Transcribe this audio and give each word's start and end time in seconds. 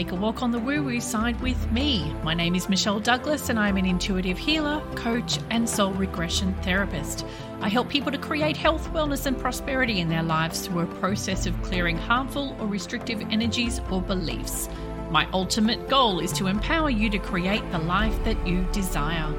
take 0.00 0.12
a 0.12 0.14
walk 0.14 0.42
on 0.42 0.50
the 0.50 0.58
woo 0.58 0.82
woo 0.82 0.98
side 0.98 1.38
with 1.42 1.70
me. 1.72 2.10
My 2.22 2.32
name 2.32 2.54
is 2.54 2.70
Michelle 2.70 3.00
Douglas, 3.00 3.50
and 3.50 3.58
I'm 3.58 3.76
an 3.76 3.84
intuitive 3.84 4.38
healer, 4.38 4.82
coach, 4.94 5.38
and 5.50 5.68
soul 5.68 5.92
regression 5.92 6.54
therapist. 6.62 7.26
I 7.60 7.68
help 7.68 7.90
people 7.90 8.10
to 8.10 8.16
create 8.16 8.56
health, 8.56 8.90
wellness, 8.94 9.26
and 9.26 9.38
prosperity 9.38 10.00
in 10.00 10.08
their 10.08 10.22
lives 10.22 10.66
through 10.66 10.84
a 10.84 10.94
process 11.00 11.44
of 11.44 11.62
clearing 11.62 11.98
harmful 11.98 12.56
or 12.58 12.66
restrictive 12.66 13.20
energies 13.30 13.82
or 13.90 14.00
beliefs. 14.00 14.70
My 15.10 15.28
ultimate 15.34 15.86
goal 15.86 16.20
is 16.20 16.32
to 16.32 16.46
empower 16.46 16.88
you 16.88 17.10
to 17.10 17.18
create 17.18 17.70
the 17.70 17.80
life 17.80 18.24
that 18.24 18.46
you 18.46 18.66
desire. 18.72 19.34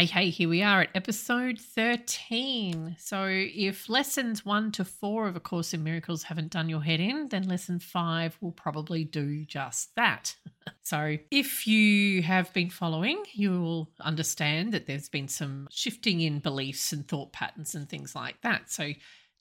Hey, 0.00 0.06
hey, 0.06 0.30
here 0.30 0.48
we 0.48 0.62
are 0.62 0.80
at 0.80 0.88
episode 0.94 1.58
13. 1.58 2.96
So, 2.98 3.26
if 3.28 3.90
lessons 3.90 4.46
one 4.46 4.72
to 4.72 4.82
four 4.82 5.28
of 5.28 5.36
A 5.36 5.40
Course 5.40 5.74
in 5.74 5.84
Miracles 5.84 6.22
haven't 6.22 6.52
done 6.52 6.70
your 6.70 6.82
head 6.82 7.00
in, 7.00 7.28
then 7.28 7.42
lesson 7.46 7.80
five 7.80 8.34
will 8.40 8.52
probably 8.52 9.04
do 9.04 9.44
just 9.44 9.94
that. 9.96 10.36
so, 10.82 11.18
if 11.30 11.66
you 11.66 12.22
have 12.22 12.50
been 12.54 12.70
following, 12.70 13.22
you 13.34 13.60
will 13.60 13.90
understand 14.00 14.72
that 14.72 14.86
there's 14.86 15.10
been 15.10 15.28
some 15.28 15.68
shifting 15.70 16.22
in 16.22 16.38
beliefs 16.38 16.94
and 16.94 17.06
thought 17.06 17.34
patterns 17.34 17.74
and 17.74 17.86
things 17.86 18.14
like 18.14 18.40
that. 18.40 18.70
So, 18.70 18.92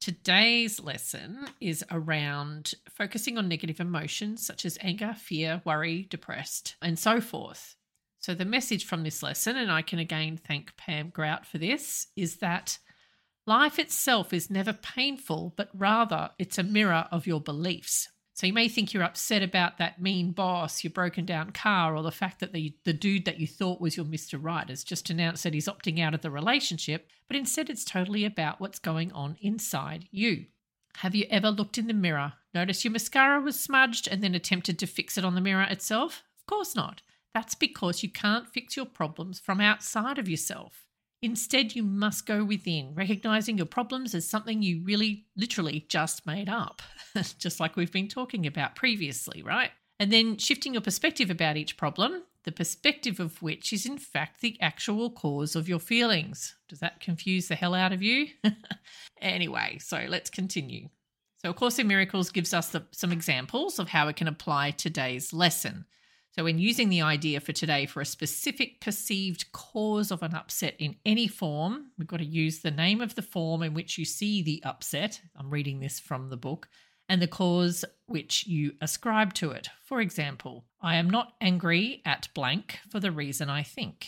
Today's 0.01 0.79
lesson 0.79 1.45
is 1.59 1.83
around 1.91 2.73
focusing 2.89 3.37
on 3.37 3.49
negative 3.49 3.81
emotions 3.81 4.45
such 4.45 4.65
as 4.65 4.77
anger, 4.79 5.13
fear, 5.13 5.61
worry, 5.65 6.07
depressed, 6.09 6.75
and 6.81 6.97
so 6.97 7.19
forth. 7.19 7.75
So, 8.21 8.33
the 8.33 8.45
message 8.45 8.85
from 8.85 9.03
this 9.03 9.23
lesson, 9.23 9.55
and 9.55 9.71
I 9.71 9.81
can 9.81 9.97
again 9.97 10.35
thank 10.35 10.75
Pam 10.75 11.09
Grout 11.09 11.45
for 11.45 11.57
this, 11.57 12.07
is 12.17 12.37
that 12.37 12.77
life 13.47 13.79
itself 13.79 14.33
is 14.33 14.49
never 14.49 14.73
painful, 14.73 15.53
but 15.55 15.69
rather 15.73 16.31
it's 16.37 16.57
a 16.57 16.63
mirror 16.63 17.07
of 17.11 17.25
your 17.25 17.39
beliefs. 17.39 18.09
So, 18.33 18.45
you 18.45 18.51
may 18.51 18.67
think 18.67 18.93
you're 18.93 19.03
upset 19.03 19.41
about 19.41 19.77
that 19.77 20.01
mean 20.01 20.33
boss, 20.33 20.83
your 20.83 20.91
broken 20.91 21.25
down 21.25 21.51
car, 21.51 21.95
or 21.95 22.03
the 22.03 22.11
fact 22.11 22.41
that 22.41 22.51
the, 22.51 22.75
the 22.83 22.91
dude 22.91 23.23
that 23.23 23.39
you 23.39 23.47
thought 23.47 23.79
was 23.79 23.95
your 23.95 24.05
Mr. 24.05 24.37
Right 24.41 24.67
has 24.67 24.83
just 24.83 25.09
announced 25.09 25.43
that 25.43 25.53
he's 25.53 25.69
opting 25.69 26.01
out 26.01 26.13
of 26.13 26.21
the 26.21 26.29
relationship, 26.29 27.07
but 27.29 27.37
instead 27.37 27.69
it's 27.69 27.85
totally 27.85 28.25
about 28.25 28.59
what's 28.59 28.79
going 28.79 29.13
on 29.13 29.37
inside 29.39 30.09
you. 30.11 30.45
Have 30.97 31.15
you 31.15 31.25
ever 31.29 31.51
looked 31.51 31.77
in 31.77 31.87
the 31.87 31.93
mirror, 31.93 32.33
noticed 32.53 32.83
your 32.83 32.91
mascara 32.91 33.39
was 33.39 33.57
smudged, 33.57 34.09
and 34.09 34.21
then 34.21 34.35
attempted 34.35 34.77
to 34.79 34.87
fix 34.87 35.17
it 35.17 35.23
on 35.23 35.35
the 35.35 35.41
mirror 35.41 35.63
itself? 35.63 36.23
Of 36.37 36.45
course 36.45 36.75
not. 36.75 37.01
That's 37.33 37.55
because 37.55 38.03
you 38.03 38.09
can't 38.09 38.47
fix 38.47 38.75
your 38.75 38.85
problems 38.85 39.39
from 39.39 39.61
outside 39.61 40.17
of 40.17 40.27
yourself. 40.27 40.85
Instead, 41.21 41.75
you 41.75 41.83
must 41.83 42.25
go 42.25 42.43
within, 42.45 42.93
recognizing 42.95 43.57
your 43.57 43.65
problems 43.65 44.15
as 44.15 44.27
something 44.27 44.61
you 44.61 44.81
really, 44.83 45.25
literally 45.35 45.85
just 45.89 46.25
made 46.25 46.47
up, 46.47 46.81
just 47.37 47.59
like 47.59 47.75
we've 47.75 47.91
been 47.91 48.07
talking 48.07 48.47
about 48.47 48.75
previously, 48.75 49.43
right? 49.43 49.71
And 49.99 50.13
then 50.13 50.37
shifting 50.37 50.73
your 50.73 50.81
perspective 50.81 51.29
about 51.29 51.57
each 51.57 51.75
problem, 51.75 52.23
the 52.45 52.53
perspective 52.53 53.19
of 53.19 53.41
which 53.41 53.73
is 53.73 53.85
in 53.85 53.97
fact 53.97 54.39
the 54.39 54.57
actual 54.61 55.11
cause 55.11 55.57
of 55.57 55.67
your 55.67 55.79
feelings. 55.79 56.55
Does 56.69 56.79
that 56.79 57.01
confuse 57.01 57.49
the 57.49 57.55
hell 57.55 57.75
out 57.75 57.91
of 57.91 58.01
you? 58.01 58.27
anyway, 59.21 59.77
so 59.81 60.05
let's 60.07 60.29
continue. 60.29 60.87
So, 61.41 61.49
A 61.49 61.53
Course 61.53 61.79
in 61.79 61.87
Miracles 61.87 62.31
gives 62.31 62.53
us 62.53 62.69
the, 62.69 62.85
some 62.91 63.11
examples 63.11 63.77
of 63.77 63.89
how 63.89 64.07
it 64.07 64.15
can 64.15 64.27
apply 64.27 64.71
today's 64.71 65.33
lesson. 65.33 65.85
So, 66.31 66.45
in 66.45 66.59
using 66.59 66.89
the 66.89 67.01
idea 67.01 67.39
for 67.39 67.53
today 67.53 67.85
for 67.85 68.01
a 68.01 68.05
specific 68.05 68.81
perceived 68.81 69.51
cause 69.51 70.11
of 70.11 70.21
an 70.21 70.35
upset 70.35 70.75
in 70.77 70.95
any 71.05 71.27
form, 71.27 71.87
we've 71.97 72.07
got 72.07 72.17
to 72.17 72.25
use 72.25 72.59
the 72.59 72.71
name 72.71 73.01
of 73.01 73.15
the 73.15 73.21
form 73.21 73.63
in 73.63 73.73
which 73.73 73.97
you 73.97 74.05
see 74.05 74.43
the 74.43 74.61
upset. 74.63 75.21
I'm 75.35 75.49
reading 75.49 75.79
this 75.79 75.99
from 75.99 76.29
the 76.29 76.37
book. 76.37 76.69
And 77.11 77.19
the 77.19 77.27
cause 77.27 77.83
which 78.05 78.45
you 78.45 78.73
ascribe 78.81 79.33
to 79.35 79.49
it. 79.49 79.67
For 79.83 79.99
example, 79.99 80.65
I 80.79 80.97
am 80.97 81.09
not 81.09 81.33
angry 81.41 82.03
at 82.05 82.29
blank 82.35 82.77
for 82.91 82.99
the 82.99 83.11
reason 83.11 83.49
I 83.49 83.63
think. 83.63 84.07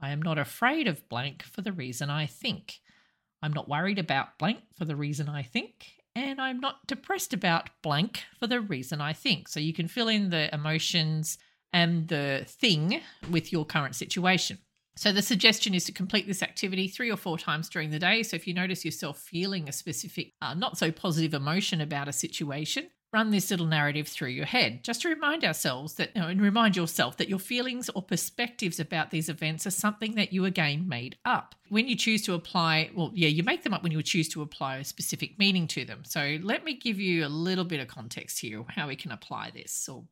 I 0.00 0.10
am 0.10 0.22
not 0.22 0.38
afraid 0.38 0.86
of 0.86 1.08
blank 1.08 1.42
for 1.42 1.62
the 1.62 1.72
reason 1.72 2.10
I 2.10 2.26
think. 2.26 2.78
I'm 3.42 3.52
not 3.52 3.68
worried 3.68 3.98
about 3.98 4.38
blank 4.38 4.60
for 4.78 4.84
the 4.84 4.94
reason 4.94 5.28
I 5.28 5.42
think 5.42 5.88
and 6.14 6.40
I'm 6.40 6.60
not 6.60 6.86
depressed 6.86 7.32
about 7.32 7.70
blank 7.82 8.24
for 8.38 8.46
the 8.46 8.60
reason 8.60 9.00
I 9.00 9.12
think. 9.12 9.48
So 9.48 9.60
you 9.60 9.72
can 9.72 9.88
fill 9.88 10.08
in 10.08 10.30
the 10.30 10.52
emotions 10.54 11.38
and 11.72 12.08
the 12.08 12.44
thing 12.46 13.00
with 13.30 13.52
your 13.52 13.64
current 13.64 13.94
situation. 13.94 14.58
So 14.96 15.10
the 15.10 15.22
suggestion 15.22 15.72
is 15.72 15.84
to 15.84 15.92
complete 15.92 16.26
this 16.26 16.42
activity 16.42 16.86
three 16.86 17.10
or 17.10 17.16
four 17.16 17.38
times 17.38 17.70
during 17.70 17.90
the 17.90 17.98
day. 17.98 18.22
So 18.22 18.36
if 18.36 18.46
you 18.46 18.52
notice 18.52 18.84
yourself 18.84 19.18
feeling 19.18 19.68
a 19.68 19.72
specific, 19.72 20.34
uh, 20.42 20.52
not 20.52 20.76
so 20.76 20.92
positive 20.92 21.32
emotion 21.32 21.80
about 21.80 22.08
a 22.08 22.12
situation, 22.12 22.88
run 23.12 23.30
this 23.30 23.50
little 23.50 23.66
narrative 23.66 24.08
through 24.08 24.30
your 24.30 24.46
head. 24.46 24.82
Just 24.82 25.02
to 25.02 25.08
remind 25.08 25.44
ourselves 25.44 25.94
that 25.94 26.10
and 26.14 26.40
remind 26.40 26.76
yourself 26.76 27.18
that 27.18 27.28
your 27.28 27.38
feelings 27.38 27.90
or 27.90 28.02
perspectives 28.02 28.80
about 28.80 29.10
these 29.10 29.28
events 29.28 29.66
are 29.66 29.70
something 29.70 30.14
that 30.14 30.32
you 30.32 30.44
again 30.44 30.88
made 30.88 31.16
up. 31.24 31.54
When 31.68 31.86
you 31.86 31.96
choose 31.96 32.22
to 32.22 32.34
apply 32.34 32.90
well 32.94 33.10
yeah 33.14 33.28
you 33.28 33.42
make 33.42 33.64
them 33.64 33.74
up 33.74 33.82
when 33.82 33.92
you 33.92 34.02
choose 34.02 34.28
to 34.30 34.42
apply 34.42 34.78
a 34.78 34.84
specific 34.84 35.38
meaning 35.38 35.66
to 35.68 35.84
them. 35.84 36.04
So 36.04 36.38
let 36.42 36.64
me 36.64 36.74
give 36.74 36.98
you 36.98 37.26
a 37.26 37.28
little 37.28 37.64
bit 37.64 37.80
of 37.80 37.88
context 37.88 38.40
here 38.40 38.64
how 38.68 38.88
we 38.88 38.96
can 38.96 39.12
apply 39.12 39.50
this. 39.50 39.88
Or 39.88 40.04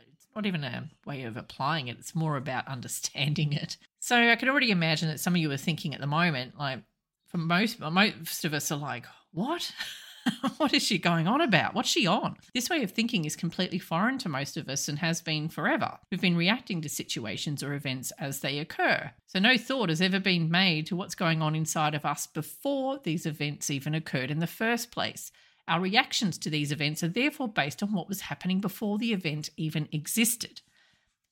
it's 0.00 0.26
not 0.34 0.46
even 0.46 0.64
a 0.64 0.88
way 1.04 1.24
of 1.24 1.36
applying 1.36 1.88
it. 1.88 1.98
It's 1.98 2.14
more 2.14 2.36
about 2.36 2.68
understanding 2.68 3.52
it. 3.52 3.76
So 4.00 4.16
i 4.16 4.36
can 4.36 4.48
already 4.48 4.70
imagine 4.70 5.08
that 5.08 5.20
some 5.20 5.34
of 5.34 5.40
you 5.40 5.50
are 5.50 5.56
thinking 5.56 5.92
at 5.94 6.00
the 6.00 6.06
moment 6.06 6.58
like 6.58 6.80
for 7.26 7.38
most 7.38 7.80
most 7.80 8.44
of 8.44 8.54
us 8.54 8.72
are 8.72 8.78
like 8.78 9.04
what 9.32 9.72
what 10.56 10.74
is 10.74 10.82
she 10.82 10.98
going 10.98 11.26
on 11.26 11.40
about? 11.40 11.74
What's 11.74 11.88
she 11.88 12.06
on? 12.06 12.36
This 12.54 12.70
way 12.70 12.82
of 12.82 12.90
thinking 12.90 13.24
is 13.24 13.36
completely 13.36 13.78
foreign 13.78 14.18
to 14.18 14.28
most 14.28 14.56
of 14.56 14.68
us 14.68 14.88
and 14.88 14.98
has 14.98 15.20
been 15.20 15.48
forever. 15.48 15.98
We've 16.10 16.20
been 16.20 16.36
reacting 16.36 16.82
to 16.82 16.88
situations 16.88 17.62
or 17.62 17.74
events 17.74 18.12
as 18.18 18.40
they 18.40 18.58
occur. 18.58 19.10
So, 19.26 19.38
no 19.38 19.56
thought 19.56 19.88
has 19.88 20.00
ever 20.00 20.20
been 20.20 20.50
made 20.50 20.86
to 20.86 20.96
what's 20.96 21.14
going 21.14 21.42
on 21.42 21.54
inside 21.54 21.94
of 21.94 22.04
us 22.04 22.26
before 22.26 22.98
these 23.02 23.26
events 23.26 23.70
even 23.70 23.94
occurred 23.94 24.30
in 24.30 24.38
the 24.38 24.46
first 24.46 24.90
place. 24.90 25.30
Our 25.68 25.80
reactions 25.80 26.38
to 26.38 26.50
these 26.50 26.70
events 26.70 27.02
are 27.02 27.08
therefore 27.08 27.48
based 27.48 27.82
on 27.82 27.92
what 27.92 28.08
was 28.08 28.22
happening 28.22 28.60
before 28.60 28.98
the 28.98 29.12
event 29.12 29.50
even 29.56 29.88
existed. 29.92 30.60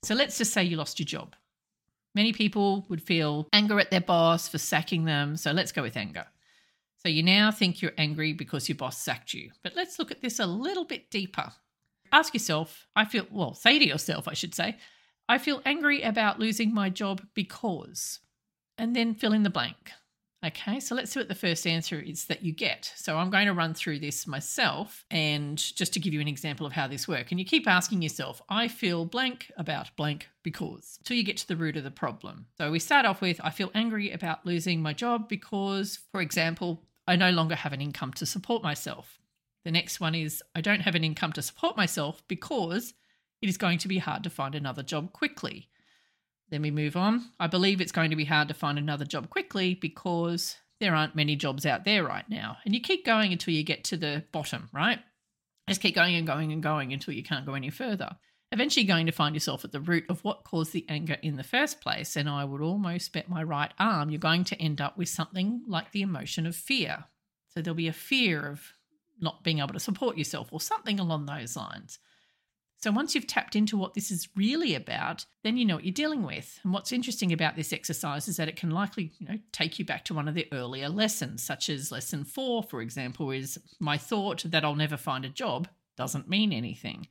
So, 0.03 0.15
let's 0.15 0.39
just 0.39 0.53
say 0.53 0.65
you 0.65 0.77
lost 0.77 0.99
your 0.99 1.07
job. 1.07 1.35
Many 2.15 2.33
people 2.33 2.87
would 2.89 3.03
feel 3.03 3.49
anger 3.53 3.81
at 3.81 3.91
their 3.91 4.01
boss 4.01 4.49
for 4.49 4.59
sacking 4.59 5.05
them. 5.05 5.37
So, 5.37 5.53
let's 5.53 5.73
go 5.73 5.83
with 5.83 5.97
anger. 5.97 6.27
So 7.05 7.11
you 7.11 7.23
now 7.23 7.51
think 7.51 7.83
you're 7.83 7.93
angry 7.99 8.33
because 8.33 8.67
your 8.67 8.77
boss 8.77 8.97
sacked 8.97 9.35
you. 9.35 9.51
But 9.63 9.77
let's 9.77 9.99
look 9.99 10.11
at 10.11 10.23
this 10.23 10.39
a 10.39 10.47
little 10.47 10.87
bit 10.87 11.11
deeper. 11.11 11.53
Ask 12.13 12.33
yourself, 12.33 12.87
I 12.97 13.05
feel, 13.05 13.27
well, 13.31 13.53
say 13.53 13.79
to 13.79 13.87
yourself, 13.87 14.27
I 14.27 14.33
should 14.33 14.55
say, 14.55 14.79
I 15.29 15.37
feel 15.37 15.61
angry 15.67 16.01
about 16.01 16.39
losing 16.39 16.73
my 16.73 16.89
job 16.89 17.21
because, 17.35 18.21
and 18.79 18.97
then 18.97 19.15
fill 19.15 19.35
in 19.35 19.43
the 19.43 19.51
blank. 19.51 19.91
Okay, 20.47 20.81
so 20.81 20.95
let's 20.95 21.11
see 21.11 21.21
what 21.21 21.29
the 21.29 21.35
first 21.35 21.67
answer 21.67 21.99
is 21.99 22.27
that 22.27 22.43
you 22.43 22.53
get. 22.53 22.91
So 22.97 23.17
I'm 23.17 23.31
going 23.31 23.47
to 23.47 23.55
run 23.55 23.75
through 23.75 23.99
this 23.99 24.27
myself 24.27 25.05
and 25.11 25.59
just 25.59 25.93
to 25.95 26.01
give 26.01 26.15
you 26.15 26.21
an 26.21 26.29
example 26.29 26.67
of 26.67 26.73
how 26.73 26.87
this 26.87 27.09
works. 27.09 27.31
And 27.31 27.39
you 27.39 27.47
keep 27.47 27.67
asking 27.67 28.01
yourself, 28.01 28.41
I 28.49 28.69
feel 28.69 29.05
blank 29.05 29.51
about 29.59 29.95
blank 29.97 30.29
because, 30.43 30.99
till 31.05 31.17
you 31.17 31.23
get 31.23 31.39
to 31.39 31.49
the 31.49 31.57
root 31.57 31.77
of 31.77 31.85
the 31.85 31.91
problem. 31.91 32.47
So 32.57 32.71
we 32.71 32.79
start 32.79 33.05
off 33.05 33.21
with, 33.21 33.41
I 33.43 33.51
feel 33.51 33.71
angry 33.75 34.11
about 34.11 34.47
losing 34.47 34.81
my 34.83 34.95
job 34.95 35.29
because, 35.29 35.99
for 36.13 36.21
example, 36.21 36.83
I 37.07 37.17
no 37.17 37.31
longer 37.31 37.55
have 37.55 37.73
an 37.73 37.81
income 37.81 38.13
to 38.15 38.27
support 38.27 38.63
myself. 38.63 39.19
The 39.65 39.71
next 39.71 40.01
one 40.01 40.15
is 40.15 40.43
I 40.55 40.61
don't 40.61 40.81
have 40.81 40.95
an 40.95 41.05
income 41.05 41.33
to 41.35 41.43
support 41.43 41.77
myself 41.77 42.23
because 42.29 42.95
it 43.43 43.49
is 43.49 43.57
going 43.57 43.79
to 43.79 43.89
be 43.89 43.99
hard 43.99 44.23
to 44.25 44.31
find 44.31 44.55
another 44.55 44.83
job 44.83 45.13
quickly. 45.13 45.69
Then 46.51 46.63
we 46.63 46.71
move 46.71 46.97
on. 46.97 47.31
I 47.41 47.47
believe 47.47 47.81
it's 47.81 47.93
going 47.93 48.11
to 48.11 48.17
be 48.17 48.27
hard 48.27 48.49
to 48.49 48.55
find 48.55 48.79
another 48.79 49.05
job 49.05 49.31
quickly 49.31 49.75
because 49.75 50.57
there 50.81 50.95
aren't 50.95 51.17
many 51.17 51.37
jobs 51.37 51.65
out 51.65 51.85
there 51.85 52.05
right 52.05 52.29
now. 52.29 52.59
And 52.65 52.75
you 52.75 52.81
keep 52.81 53.07
going 53.07 53.33
until 53.33 53.55
you 53.55 53.65
get 53.65 53.85
to 53.85 53.97
the 53.97 54.25
bottom, 54.33 54.69
right? 54.73 55.01
Just 55.69 55.81
keep 55.81 55.95
going 55.95 56.15
and 56.15 56.27
going 56.27 56.53
and 56.53 56.63
going 56.63 56.93
until 56.93 57.15
you 57.15 57.23
can't 57.23 57.47
go 57.47 57.55
any 57.55 57.71
further. 57.71 58.17
Eventually, 58.53 58.85
going 58.85 59.07
to 59.07 59.13
find 59.13 59.35
yourself 59.35 59.65
at 59.65 59.73
the 59.73 59.81
root 59.81 60.05
of 60.09 60.23
what 60.23 60.45
caused 60.45 60.73
the 60.73 60.87
anger 60.89 61.17
in 61.23 61.37
the 61.37 61.43
first 61.43 61.81
place. 61.81 62.15
And 62.15 62.29
I 62.29 62.45
would 62.45 62.61
almost 62.61 63.13
bet 63.13 63.29
my 63.29 63.43
right 63.43 63.73
arm 63.79 64.11
you're 64.11 64.19
going 64.19 64.45
to 64.45 64.63
end 64.63 64.81
up 64.81 64.97
with 64.97 65.09
something 65.09 65.63
like 65.67 65.91
the 65.91 66.03
emotion 66.03 66.47
of 66.47 66.55
fear. 66.55 67.05
So 67.49 67.61
there'll 67.61 67.75
be 67.75 67.89
a 67.89 67.93
fear 67.93 68.47
of 68.47 68.73
not 69.21 69.43
being 69.43 69.59
able 69.59 69.73
to 69.73 69.81
support 69.81 70.17
yourself 70.19 70.53
or 70.53 70.61
something 70.61 71.01
along 71.01 71.27
those 71.27 71.57
lines. 71.57 71.99
So 72.85 72.91
once 72.91 73.15
you've 73.15 73.27
tapped 73.27 73.57
into 73.57 73.79
what 73.79 73.95
this 73.95 74.11
is 74.11 74.29
really 74.37 74.75
about, 74.75 75.25
then 75.43 75.57
you 75.57 75.65
know 75.65 75.77
what 75.77 75.85
you're 75.85 75.93
dealing 75.93 76.23
with. 76.23 76.61
And 76.63 76.73
what's 76.73 76.93
interesting 76.93 77.33
about 77.33 77.57
this 77.57 77.73
exercise 77.73 78.29
is 78.29 78.37
that 78.37 78.49
it 78.49 78.57
can 78.57 78.71
likely, 78.71 79.13
you 79.19 79.27
know, 79.27 79.39
take 79.53 79.79
you 79.79 79.87
back 79.87 80.05
to 80.05 80.15
one 80.15 80.29
of 80.29 80.35
the 80.35 80.49
earlier 80.53 80.91
lessons, 80.91 81.43
such 81.43 81.71
as 81.71 81.91
lesson 81.91 82.25
4, 82.25 82.63
for 82.65 82.83
example, 82.83 83.31
is 83.31 83.59
my 83.81 83.97
thought 83.97 84.45
that 84.45 84.67
I'll 84.67 84.75
never 84.75 84.99
find 84.99 85.25
a 85.25 85.31
job 85.31 85.67
doesn't 85.97 86.29
mean 86.29 86.53
anything. 86.53 87.09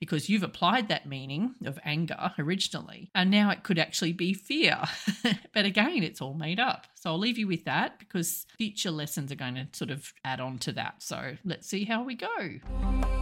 Because 0.00 0.28
you've 0.28 0.42
applied 0.42 0.88
that 0.88 1.06
meaning 1.06 1.54
of 1.64 1.78
anger 1.84 2.32
originally, 2.38 3.10
and 3.14 3.30
now 3.30 3.50
it 3.50 3.62
could 3.62 3.78
actually 3.78 4.12
be 4.12 4.34
fear. 4.34 4.82
but 5.52 5.64
again, 5.64 6.02
it's 6.02 6.20
all 6.20 6.34
made 6.34 6.60
up. 6.60 6.86
So 6.94 7.10
I'll 7.10 7.18
leave 7.18 7.38
you 7.38 7.46
with 7.46 7.64
that 7.64 7.98
because 7.98 8.46
future 8.56 8.90
lessons 8.90 9.30
are 9.32 9.36
going 9.36 9.54
to 9.54 9.68
sort 9.72 9.90
of 9.90 10.12
add 10.24 10.40
on 10.40 10.58
to 10.58 10.72
that. 10.72 11.02
So 11.02 11.36
let's 11.44 11.68
see 11.68 11.84
how 11.84 12.02
we 12.02 12.14
go. 12.14 13.13